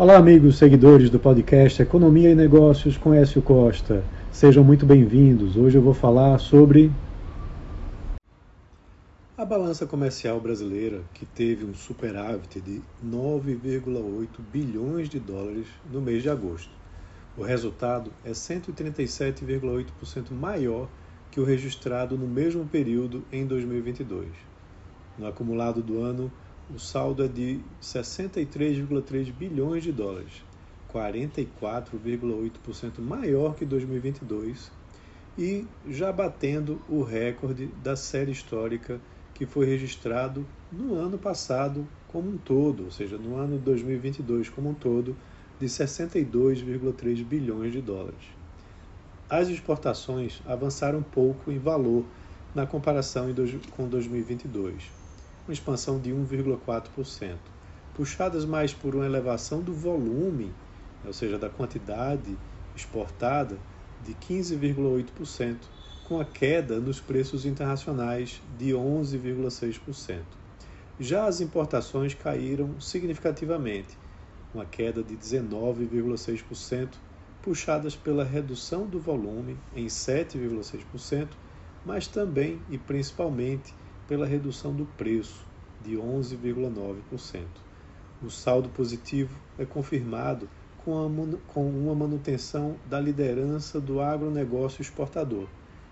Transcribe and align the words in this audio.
Olá, 0.00 0.16
amigos 0.16 0.56
seguidores 0.56 1.10
do 1.10 1.20
podcast 1.20 1.82
Economia 1.82 2.30
e 2.30 2.34
Negócios 2.34 2.96
com 2.96 3.12
Écio 3.12 3.42
Costa. 3.42 4.02
Sejam 4.32 4.64
muito 4.64 4.86
bem-vindos. 4.86 5.58
Hoje 5.58 5.76
eu 5.76 5.82
vou 5.82 5.92
falar 5.92 6.38
sobre 6.38 6.90
a 9.36 9.44
balança 9.44 9.84
comercial 9.84 10.40
brasileira, 10.40 11.02
que 11.12 11.26
teve 11.26 11.66
um 11.66 11.74
superávit 11.74 12.62
de 12.62 12.80
9,8 13.04 14.26
bilhões 14.50 15.06
de 15.06 15.20
dólares 15.20 15.66
no 15.92 16.00
mês 16.00 16.22
de 16.22 16.30
agosto. 16.30 16.72
O 17.36 17.42
resultado 17.42 18.10
é 18.24 18.30
137,8% 18.30 20.30
maior 20.30 20.88
que 21.30 21.40
o 21.40 21.44
registrado 21.44 22.16
no 22.16 22.26
mesmo 22.26 22.64
período 22.64 23.22
em 23.30 23.44
2022. 23.44 24.28
No 25.18 25.26
acumulado 25.26 25.82
do 25.82 26.00
ano, 26.00 26.32
o 26.74 26.78
saldo 26.78 27.22
é 27.24 27.28
de 27.28 27.60
63,3 27.82 29.32
bilhões 29.32 29.82
de 29.82 29.90
dólares, 29.90 30.44
44,8% 30.92 33.00
maior 33.00 33.56
que 33.56 33.64
2022 33.64 34.70
e 35.36 35.66
já 35.88 36.12
batendo 36.12 36.80
o 36.88 37.02
recorde 37.02 37.66
da 37.82 37.96
série 37.96 38.30
histórica 38.30 39.00
que 39.34 39.44
foi 39.46 39.66
registrado 39.66 40.46
no 40.70 40.94
ano 40.94 41.18
passado 41.18 41.84
como 42.08 42.30
um 42.30 42.36
todo, 42.36 42.84
ou 42.84 42.90
seja, 42.90 43.18
no 43.18 43.36
ano 43.36 43.58
2022 43.58 44.48
como 44.48 44.70
um 44.70 44.74
todo, 44.74 45.16
de 45.58 45.66
62,3 45.66 47.24
bilhões 47.24 47.72
de 47.72 47.80
dólares. 47.80 48.22
As 49.28 49.48
exportações 49.48 50.40
avançaram 50.46 51.02
pouco 51.02 51.50
em 51.50 51.58
valor 51.58 52.04
na 52.54 52.64
comparação 52.66 53.26
com 53.76 53.88
2022 53.88 55.00
uma 55.50 55.54
expansão 55.54 55.98
de 55.98 56.12
1,4%, 56.12 57.36
puxadas 57.96 58.44
mais 58.44 58.72
por 58.72 58.94
uma 58.94 59.04
elevação 59.04 59.60
do 59.60 59.74
volume, 59.74 60.52
ou 61.04 61.12
seja, 61.12 61.36
da 61.36 61.50
quantidade 61.50 62.36
exportada, 62.76 63.58
de 64.06 64.14
15,8%, 64.14 65.56
com 66.06 66.20
a 66.20 66.24
queda 66.24 66.78
nos 66.78 67.00
preços 67.00 67.44
internacionais 67.44 68.40
de 68.56 68.70
11,6%. 68.70 70.20
Já 71.00 71.26
as 71.26 71.40
importações 71.40 72.14
caíram 72.14 72.80
significativamente, 72.80 73.98
uma 74.54 74.64
queda 74.64 75.02
de 75.02 75.16
19,6%, 75.16 76.90
puxadas 77.42 77.96
pela 77.96 78.22
redução 78.22 78.86
do 78.86 79.00
volume 79.00 79.56
em 79.74 79.86
7,6%, 79.86 81.26
mas 81.84 82.06
também 82.06 82.60
e 82.70 82.78
principalmente 82.78 83.79
pela 84.10 84.26
redução 84.26 84.74
do 84.74 84.84
preço 84.84 85.46
de 85.84 85.92
11,9%. 85.92 87.44
O 88.20 88.28
saldo 88.28 88.68
positivo 88.70 89.38
é 89.56 89.64
confirmado 89.64 90.48
com 90.84 91.06
uma 91.56 91.94
manutenção 91.94 92.74
da 92.86 92.98
liderança 92.98 93.80
do 93.80 94.00
agronegócio 94.00 94.82
exportador, 94.82 95.46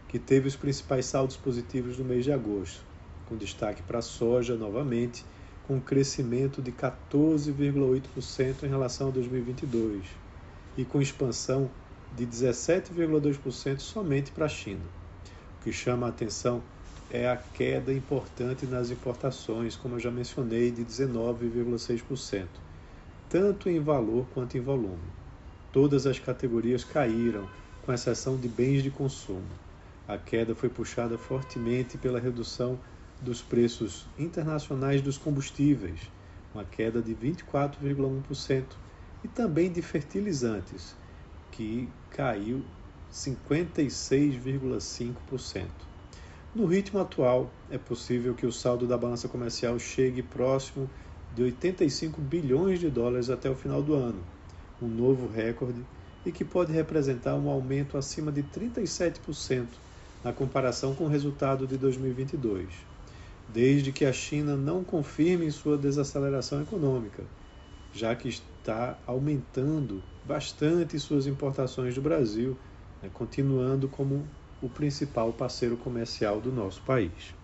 que 0.09 0.19
teve 0.19 0.49
os 0.49 0.57
principais 0.57 1.07
saldos 1.07 1.37
positivos 1.37 1.97
no 1.97 2.05
mês 2.05 2.25
de 2.25 2.33
agosto, 2.33 2.83
com 3.29 3.37
destaque 3.37 3.85
para 3.85 4.01
a 4.01 4.03
soja 4.03 4.57
novamente, 4.57 5.25
com 5.69 5.77
um 5.77 5.81
crescimento 5.81 6.61
de 6.61 6.73
14,8% 6.73 8.65
em 8.65 8.69
relação 8.69 9.09
a 9.09 9.13
2022 9.13 10.03
e 10.77 10.85
com 10.85 11.01
expansão 11.01 11.71
de 12.17 12.27
17,2% 12.27 13.79
somente 13.79 14.33
para 14.33 14.47
a 14.47 14.49
China. 14.49 14.83
O 15.61 15.63
que 15.63 15.73
chama 15.73 16.07
a 16.07 16.11
atenção 16.11 16.57
é 16.59 16.78
a 17.11 17.37
queda 17.37 17.93
importante 17.93 18.67
nas 18.67 18.91
importações, 18.91 19.77
como 19.77 19.95
eu 19.95 20.01
já 20.01 20.11
mencionei, 20.11 20.71
de 20.71 20.85
19,6%, 20.85 22.47
tanto 23.31 23.71
em 23.71 23.81
valor 23.81 24.27
quanto 24.35 24.59
em 24.59 24.61
volume. 24.61 24.99
Todas 25.73 26.07
as 26.07 26.19
categorias 26.19 26.85
caíram, 26.85 27.49
com 27.83 27.93
exceção 27.93 28.37
de 28.37 28.47
bens 28.47 28.83
de 28.83 28.91
consumo. 28.91 29.41
A 30.07 30.19
queda 30.19 30.55
foi 30.55 30.69
puxada 30.69 31.17
fortemente 31.17 31.97
pela 31.97 32.21
redução 32.21 32.79
dos 33.23 33.41
preços 33.41 34.05
internacionais 34.19 35.01
dos 35.01 35.17
combustíveis, 35.17 36.01
uma 36.55 36.65
queda 36.65 37.01
de 37.01 37.15
24,1%, 37.15 38.65
e 39.25 39.29
também 39.29 39.73
de 39.73 39.81
fertilizantes, 39.81 40.95
que 41.53 41.89
caiu 42.11 42.63
56,5%. 43.11 45.65
No 46.59 46.67
ritmo 46.67 46.99
atual, 46.99 47.53
é 47.71 47.79
possível 47.79 48.35
que 48.35 48.45
o 48.45 48.51
saldo 48.51 48.85
da 48.85 48.99
balança 48.99 49.29
comercial 49.29 49.79
chegue 49.79 50.25
próximo 50.25 50.91
de 51.33 51.45
85 51.45 52.21
bilhões 52.21 52.81
de 52.81 52.91
dólares 52.91 53.31
até 53.31 53.49
o 53.49 53.55
final 53.55 53.81
do 53.81 53.95
ano, 53.95 54.21
um 54.83 54.89
novo 54.89 55.29
recorde 55.29 55.85
e 56.27 56.33
que 56.33 56.45
pode 56.45 56.73
representar 56.73 57.37
um 57.37 57.49
aumento 57.49 57.97
acima 57.97 58.33
de 58.33 58.43
37% 58.43 59.69
na 60.25 60.33
comparação 60.33 60.97
com 60.97 61.05
o 61.05 61.09
resultado 61.09 61.65
de 61.65 61.77
2022, 61.77 62.75
desde 63.49 63.93
que 63.93 64.05
a 64.05 64.13
China 64.13 64.57
não 64.57 64.83
confirme 64.83 65.49
sua 65.53 65.79
desaceleração 65.79 66.61
econômica, 66.61 67.23
já 67.93 68.17
que 68.17 68.29
está 68.29 69.01
aumentando 69.07 70.03
bastante 70.25 70.99
suas 70.99 71.29
importações 71.29 71.95
do 71.95 72.03
Brasil, 72.03 72.57
né, 73.01 73.09
continuando 73.15 73.89
como 73.89 74.27
o 74.61 74.69
principal 74.69 75.33
parceiro 75.33 75.77
comercial 75.77 76.41
do 76.41 76.53
nosso 76.53 76.83
país. 76.83 77.35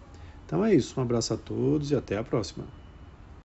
Então 0.44 0.64
é 0.64 0.74
isso, 0.74 0.98
um 0.98 1.02
abraço 1.02 1.34
a 1.34 1.36
todos 1.36 1.90
e 1.90 1.96
até 1.96 2.16
a 2.16 2.24
próxima. 2.24 2.66